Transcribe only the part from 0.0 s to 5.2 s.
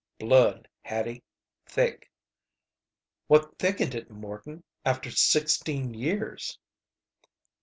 "Blood, Hattie. Thick." "What thickened it, Morton after